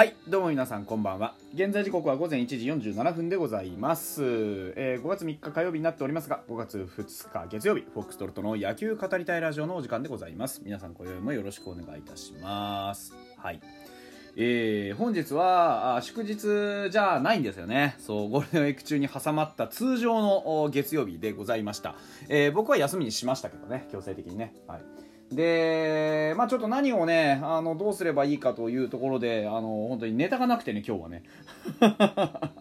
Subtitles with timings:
[0.00, 1.34] はい、どうも皆さんこんばんは。
[1.52, 2.56] 現在時刻は午前1時
[2.90, 4.22] 47分でございます。
[4.74, 10.62] えー5月3日火曜日になっておりますが、5月2日月曜日、フォックストロットの野球語りたいラジオのお時間でございます。
[10.64, 13.12] 皆さん今宵もよろしくお願いいたします。
[13.36, 13.60] はい。
[14.38, 17.96] えー本日は祝日じゃないんですよね。
[17.98, 21.94] そう、ゴールデンウィーク中に挟まった通常の月曜日でございました。
[22.30, 24.54] えー僕は休みにしましたけどね、強制的にね。
[24.66, 24.80] はい。
[25.32, 31.22] で、まあちょっと何をね、あの、どうすればいいかというところで、あの、本当にネタがなくてね、今日はね。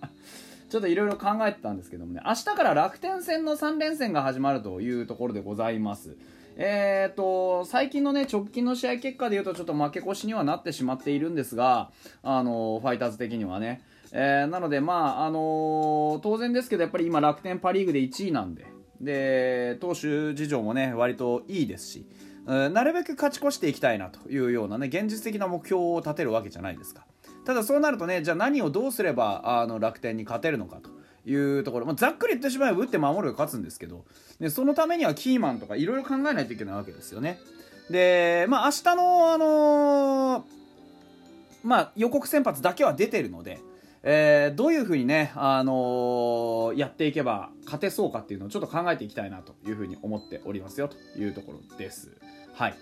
[0.70, 6.16] ちょっといろいろ考えてたんですけどもね、明日から楽天戦の3連戦が始まるというところでございます。
[6.58, 11.90] えーと、最近のね、直近の試合結果で言うとちょっと負け越しにはなってしまっているんですが、
[12.22, 13.82] あの、ファイターズ的にはね。
[14.12, 18.66] えーなので、まあ、あの当然ですけど、やっぱり今楽天パリーグで1位なんで、
[19.02, 22.06] で、投手事情もね、割といいですし、
[22.50, 27.06] なるべく勝ち越していきたいなというようなね、現実的な目標を立てるわけじゃないですか。
[27.46, 30.90] ただそうなるとね、じゃあ何をどうすればあの楽天に勝てるのかと
[31.30, 34.04] いうところ、まあ、ざっくり言ってしまえば打って守るが勝つんですけど、
[34.40, 37.40] でそのためにはキーマンとかいろいろ考えないといけないわけですよね。
[37.90, 40.44] で、まあ明日の、あのー
[41.64, 43.60] まあ、予告先発だけは出てるので、
[44.04, 52.12] えーどういうふうにね、あのーやっていけば勝てそうかっていうのをちょっと考えていきたいなというふうに思っておりますよというところです。
[52.54, 52.76] はい。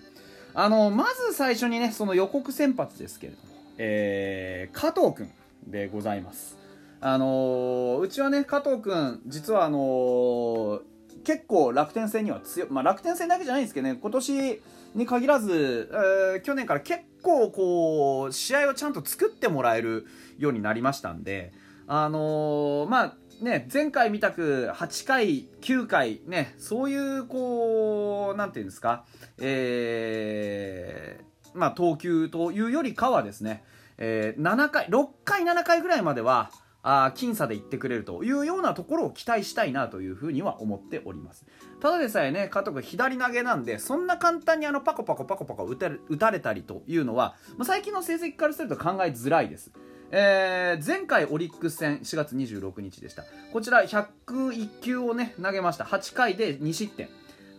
[0.54, 5.30] あのまず最初にね、その予告先発ですけれども、えー加藤くん
[5.66, 6.56] でございます。
[7.00, 10.82] あのうちはね、加藤くん、実はあの
[11.24, 14.62] 結構楽天戦には強い、まあ、楽天戦だけじゃないんですけどね、今年
[14.94, 20.06] に限らず、えー去年から結構こう、試合をちゃんと作ってもらえる
[20.38, 21.52] ようになりましたんで、
[21.86, 23.14] あのーまあ、
[23.44, 29.04] ね、前回みたく8回、9回、ね、そういう、こう、なんていうんですか、
[29.38, 33.62] えーまあ、投球というよりかはですね、
[33.98, 36.50] えー7回、6回、7回ぐらいまでは、
[36.82, 41.44] あ僅差でいってくれるというようなところを期待したいなというふうには思っております。
[41.80, 49.72] ただでさえね加藤君左投げなんでそんな簡単にあのパコパコパコパコ打たれ打たれたりというのは、まあ、最近の成績からすると考えづらいです。
[50.10, 53.24] えー前回オリックス戦4月26日でした。
[53.52, 55.84] こちら101球をね投げました。
[55.84, 57.08] 8回で2失点。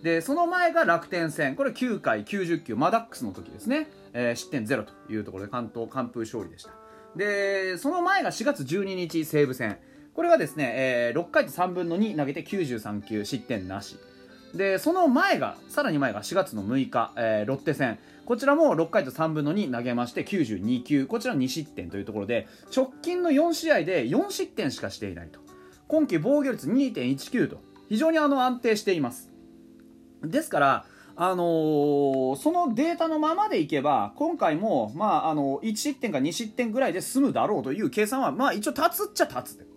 [0.02, 1.56] でその前が楽天戦。
[1.56, 6.79] これ9回90球マダックスの時ですね、えー失点ゼロというところで関東完封勝利でした。
[7.16, 9.78] でその前が4月12日西武戦。
[10.14, 13.98] これがですね、えー6回と3分の2投げて93球失点なし。
[14.54, 18.00] でその前がさらに前が4月の6日、えーロッテ戦。
[18.26, 21.06] こちらも6回と3分の2投げまして92球。
[21.08, 25.40] こちら2失点というところで直近の4試合で4失点しかしていないと。
[25.88, 29.32] 今季防御率2.19と非常にあの安定しています。
[30.24, 30.86] ですから、
[31.22, 39.68] あのーそのデータのままでいけば今回も、まあ、あの1失点か2失点ぐらいで済むだろうという計算は、まあ、一応立つっちゃ立つ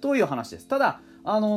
[0.00, 1.48] という話ですただ、あの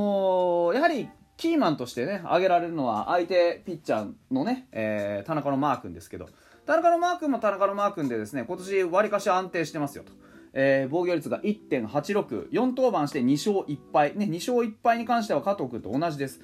[0.72, 6.30] ーやはりキーマンとしてね挙げられるのは相手ピッチャーのね、え田中のマー君ですけど
[6.68, 10.12] 田中のマー君も田中のマー君でですね今年わりかし安定してますよと。
[10.54, 16.42] えー防御率が1.86、4登板して2勝1敗、ね、2勝1敗に関しては加藤君と同じです。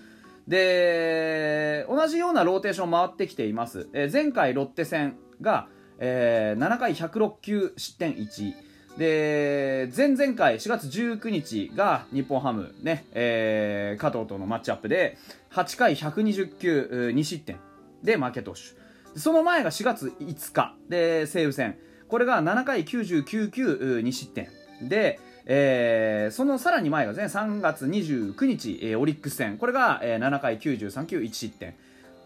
[0.48, 3.90] で、同じようなローテーション回ってきています。
[3.94, 5.68] えー前回ロッテ戦が、
[6.00, 8.54] えー7回106球失点1。
[8.98, 15.18] で、前々回4月19日が日本ハムね、えー加藤とのマッチアップで
[15.52, 17.58] 8回120球2失点
[18.04, 19.20] で負け投手。
[19.20, 21.78] その前が4月5日で西武戦。
[22.08, 24.50] これが7回99球2失点
[24.88, 29.58] で、えーそのさらに前がですね3月29日、えーオリックス戦。
[29.58, 31.76] これが、えー7回93球1失点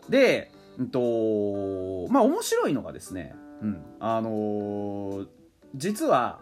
[0.10, 5.28] で、うんとまあ面白いのがですね、うんあのー
[5.76, 6.40] 実は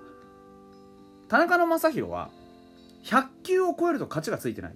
[1.28, 2.30] 田中の将大は
[3.04, 4.76] 100球を超えると勝ちがついてない。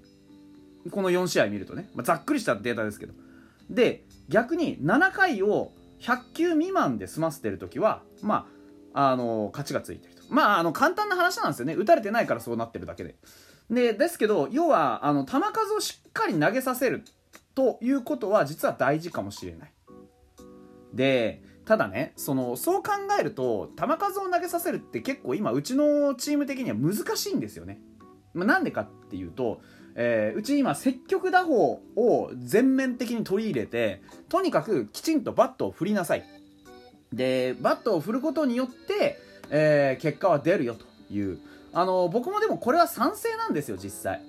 [0.90, 3.14] この4試合見るとね、まあ、ざっくりしたデータですけど。
[3.70, 5.72] で逆に7回を
[6.02, 8.61] 100球未満で済ませてる時はまあ
[8.94, 10.24] あの勝ちがついてると。
[10.30, 11.76] まああの簡単な話なんですよね。
[11.76, 13.16] 打たれてないからそうなってるだけで。
[13.70, 17.04] でですけど要はあの球数をしっかり投げさせる
[17.56, 19.74] ということは実は大事かもしれない。
[20.94, 27.80] でただねそのそう考えると球数を投げさせるって結構今うちのチーム的には難しいんですよね、
[28.34, 29.62] まあ、なんでかっていうと、
[29.96, 36.26] えーうち今積極打法を全面的に取り入れてとにかくきちんとバットを振りなさい。
[37.14, 39.20] でバットを振ることによって、
[39.50, 41.40] えー結果は出るよという。
[41.74, 44.22] あの僕もでもこれは賛成なんですよ実際。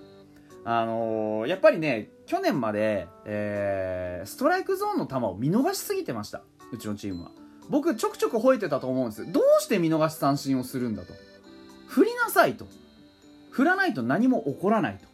[0.64, 6.43] あのーやっぱりね去年まで、えーストライクゾーンの球を見逃しすぎてました
[6.73, 7.31] うちのチームは。
[7.69, 9.32] 僕ちょくちょく吠えてたと思うんです。
[9.32, 11.12] どうして見逃し三振をするんだと。
[11.87, 12.67] 振りなさいと。
[13.50, 15.06] 振らないと何も起こらないと。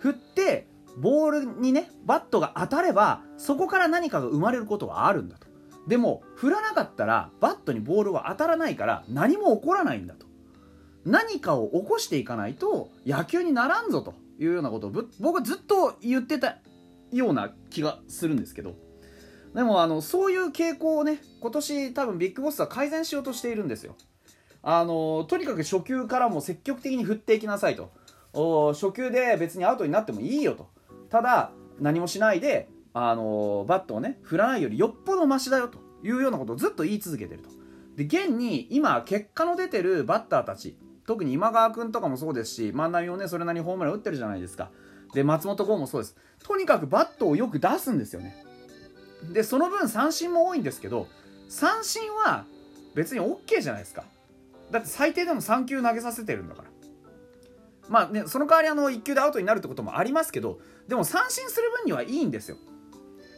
[0.00, 0.66] 振って
[0.98, 5.46] ボールにねバットが当たればそこから何かが生まれることはあるんだと。
[5.86, 10.26] でも振らなかったらバットにボールは当たらないから何も起こらないんだと。
[11.04, 14.88] 何かを起こしていかないと野球にならんぞというようなこと。
[14.88, 16.58] を僕はずっと言ってた
[17.10, 18.76] ような気がするんですけど。
[19.54, 23.96] でもあのそういう傾向をね今年多分ビッグボスは改善しようとしているんですよ。
[24.62, 27.90] あのとにかく初球からも積極的に振っていきなさいと。
[28.72, 30.68] 初球で別にアウトになってもいいよと。
[31.10, 31.50] ただ
[31.80, 37.50] 何もしないであのバットをね振らないよりよっぽどマシだよというようなことをずっと言い続けてると。
[37.96, 44.70] で現に今結果の出てるバッターたち特に今川君とかもそうですし万波もねそれなりにホームラン打ってるじゃないですか。
[45.14, 46.16] で松本剛もそうです。
[46.42, 48.34] とにかくバットをよく出すんですよね。
[49.32, 51.06] でその分三振も多いんですけど
[51.48, 52.44] 三振は
[52.94, 54.04] 別に OK じゃないですか。
[54.70, 56.68] だって最低でも3球投げさせてるんだから。
[57.88, 62.56] まあねその代わりあの1球でアウトになるってこともありますけどでも三振する分にはいいんですよ。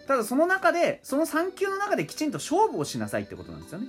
[0.06, 3.88] ただその中でその3球の中できちんと勝負をしなさいってことなんですよね。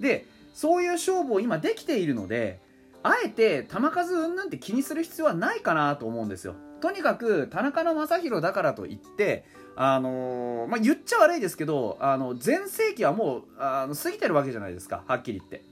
[0.00, 2.60] でそういう勝負を今できているので
[3.02, 6.54] あえて球数うんぬんって気にする必要はないかなと思うんですよ。
[6.80, 9.44] とにかく田中の将大だからといって
[9.76, 15.62] あのー、まあ、言っちゃ悪いですけどあの全盛期はもうあの過ぎてるわけじゃないですかはっきり言って。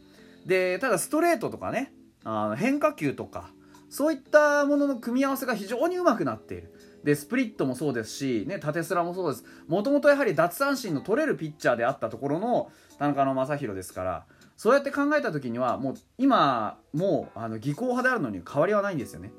[0.47, 1.93] でただストレートとかね
[2.25, 3.51] あの変化球とか
[3.89, 6.73] そういったものの組み合わせが非常にうまくなっている。
[7.05, 9.45] でスプリットもそうですし、ね、縦スラもそうです。
[9.67, 14.27] もともとやはり奪三振の取れるピッチャーであったところの田中将大ですから
[14.57, 19.33] そうやって考えた時にはもう今もうあの技巧派であるのに変わりはないんですよね。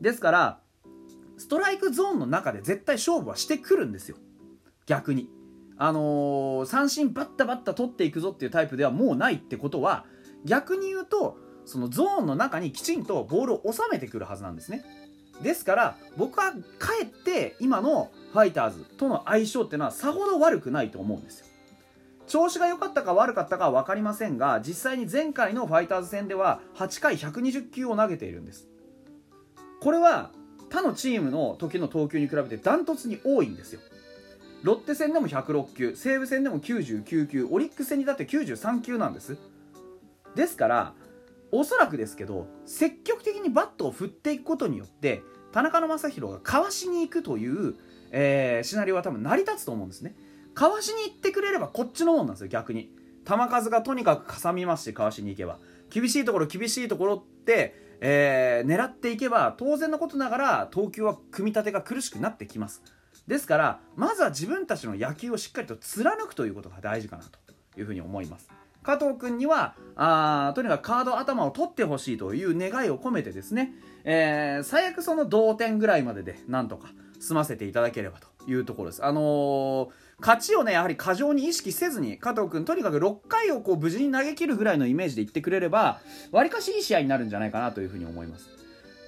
[0.00, 0.60] ですから
[1.38, 4.16] ストライクゾーンの中で絶対勝負はしてくるんですよ。
[4.86, 5.30] 逆に。
[5.80, 10.06] あのー、三振バッタバッタ取っていくぞっていうタイプではもうないってことは
[10.44, 14.82] 逆に言うとそのゾーンの中にきちんとボールを収めてくるはずなんですね。
[15.42, 21.46] ですから僕はかえって今のファイターズとの相性っていうのはさほど悪くないと思うんですよ。
[22.26, 28.68] 調子が良かったか悪かったかは分かりませんが実際に前回のファイターズ戦では8回120球を投げているんです。
[29.80, 30.30] これは
[30.70, 33.80] 他のチームの時の投球に比べてダントツに多いんですよ。
[34.62, 39.38] ロッテ戦でも106球西武戦でも99球オリックス戦にだって93球なんです。
[40.34, 40.92] ですから
[41.50, 45.22] おそらくですけど積極的にバットを振っていくことによって
[45.52, 47.74] 田中将大がかわしに行くという、
[48.10, 50.14] えー、シナリオは多分成り立つと思うんですね。
[50.54, 52.90] かわしに行ってくれればこっちのもんなんですよ逆に。
[53.26, 55.58] 球数がとにかくかさみますしかわしに行けば。
[55.90, 62.82] 厳しいところ厳しいところって、えー、狙っていけば当然のことながら投球は組み立てが苦しくなってきます。
[63.26, 67.38] ですからまずは自分たちの野球をしっかりと貫くということが大事かなと
[67.78, 68.57] いうふうに思います。
[68.88, 73.74] 加藤君にはあとにかくカード頭を取ってほしいという願いを込めてですね、
[74.04, 76.88] えー、最悪その同点ぐらいまででなんとか
[77.20, 79.04] 済ませていただければというところです。
[79.04, 79.88] あのー、
[80.20, 88.48] 勝ちをね、やはり過剰に意識せずに、加藤君、とにかく6回をこう無事に投げ切るぐらいのイメージで言ってくれれば、わりかしいい試合になるんじゃないかなというふうに思います。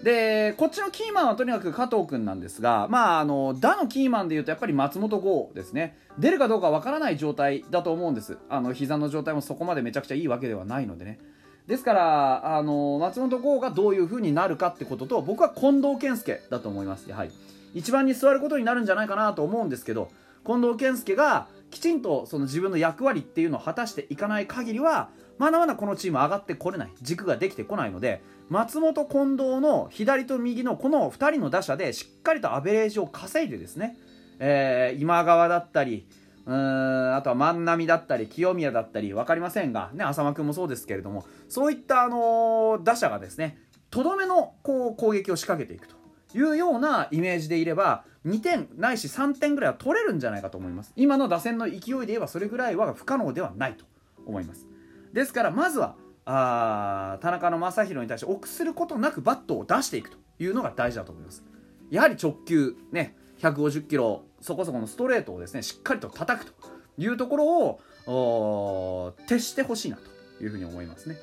[0.02, 5.99] でこっちのキーマンはとにかく加藤君なんですがまああの打のキーマンでいうとやっぱり松本剛ですね。
[6.19, 8.38] 出るかどうかわからない状態だと思うんです。
[8.49, 11.19] あの膝の状態もそこまでめちゃくちゃいいわけではないのでね。
[11.66, 17.09] ですからあの松本剛がどういう風になるかってことと僕は近藤健介だと思います。
[17.09, 17.30] やはり
[17.75, 20.09] 一番に座ることになるんじゃないかなと思うんですけど
[20.45, 26.91] 近藤健介がきちんとその自分の役割っていうのを果たしていかない限りはまだまだこのチーム上がってこれない。
[27.00, 33.97] 軸ができてこないので松本近藤の左と右のこの2人の打者でしっかりとアベレージを稼いでですね、
[34.39, 36.07] えー、今川だったり
[36.47, 43.59] うーんあとは万波だったり清宮だったり分かりませんが、ね、浅間君もそうですけれどもそういった、あのー、打者がですね
[43.91, 46.00] とどめのこう攻撃を仕掛けていくと。
[46.35, 50.93] いうようなイメージでいれば2点ないし3点ぐらいは取れるんじゃないかと思います。
[50.97, 53.85] 今の打線の勢いで言えばそれぐらいは不可能ではないと
[54.27, 54.67] 思います。
[55.13, 55.97] ですからまずは
[56.27, 61.43] あ田中将大に対して臆することなくバットを出していくというのが大事だと思います。
[61.91, 66.53] やはり直球ね150キロそこそこのストレートをですねしっかりと叩くと
[66.99, 71.17] いうところを徹してほしいなというふうに思いますね。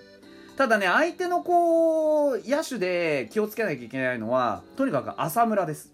[0.58, 5.94] ただね相手のこう野手で気をつけなきゃいけないのはとにかく浅村です。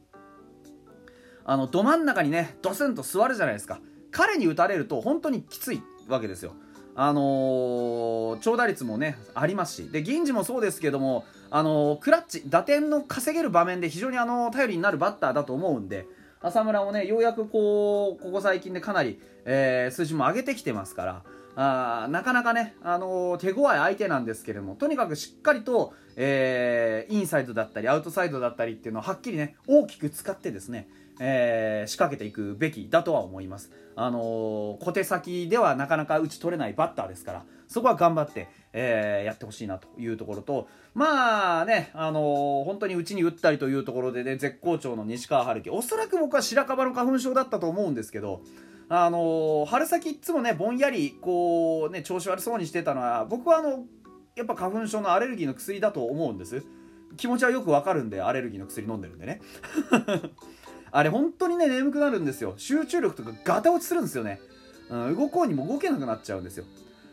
[1.45, 3.81] あのど真ん中にねドスンと座るじゃないですか。
[4.11, 6.53] 彼に打たれると本当にきついわけですよ。
[6.95, 9.89] あのー、長打率もねありますし。
[9.89, 16.05] で銀次もそうですけども、あのー、クラッチ打点の稼げる場面で非常にあの頼りになるバッターだと思うんで、
[16.41, 21.23] 浅村もねようやくこうここ最近でかなり、えー、数字も上げてきてますから
[21.55, 30.87] あなかなかね、あのー、手強い相手なんですけれどもとにかくしっかりと、えー、インサイドだったりアウトサイドだったりっていうのをはっきりね大きく使ってですね
[31.19, 33.71] えー、仕掛けていくべきだとは思います。
[33.95, 34.19] あの、
[34.81, 48.41] 小手先ではなかなか打ち取れないバッターですから、そこは頑張って、えー、やってほしいなというところと、まあね、あの、本当にうちに打ったりというところでね、絶好調の西川春樹、おそらく僕は白樺の花粉症だったと思うんですけど、
[48.89, 53.85] あの春先いつもね、ぼんやり、こう、ね、調子悪そうにしてたのは、僕はあの、
[54.35, 56.63] やっぱ花粉症のアレルギーの薬だと思うんです。
[57.17, 59.41] 気持ちはよくわかるんで、アレルギーの薬飲んでるんでね。
[60.95, 62.53] あれ本当にね眠くなるんですよ。
[62.55, 64.39] 集中力とかガタ落ちするんですよね、
[64.89, 66.65] うん、動こうにも動けなくなっちゃうんですよ。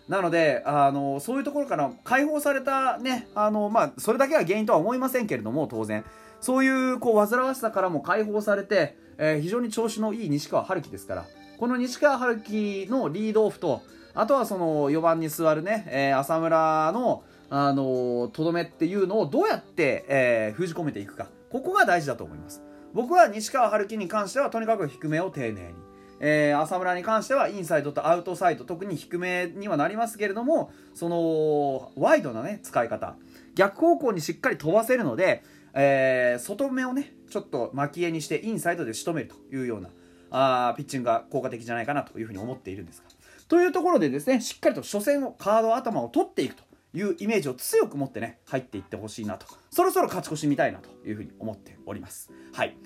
[0.07, 6.05] なのであのそういうところから解放されたねあのまあそれだけが原因とは思いませんけれども当然。
[6.43, 11.27] そういうこう煩わしさからも解放されて、えー、非常に調子のいい西川春樹ですから。
[11.61, 13.83] この西川春樹のリードオフと
[14.15, 21.27] あとはその4番に座るね、えー、浅村のあのとどめっていうのをどうやって、えー、封じ込めていくか。
[21.51, 22.63] ここが大事だと思います。
[22.95, 25.75] 僕は西川春樹に関してはとにかく低めを丁寧に、
[26.21, 33.17] えー、浅村に関してはインサイドとアウトサイド特に低めにはなりますけれどもそのワイドなね使い方。
[33.55, 35.43] 逆方向にしっかり飛ばせるので、
[35.75, 39.91] えー、外目をねちょっと巻き絵にしてインサイドで仕留めるというような
[40.31, 43.09] あピッチングが効果的じゃないかなというふうに思っているんですが
[43.49, 46.63] というところでですねしっかりと初戦をカード頭を取っていくと
[46.95, 49.47] いうイメージを強く持ってね入っていってほしいなと。
[49.71, 52.31] そろそろ勝ち越し見たいなというふうに思っております。
[52.53, 52.77] はい。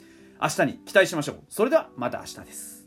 [0.42, 1.36] 明日に期待しましょう。
[1.48, 2.83] それではまた明日です。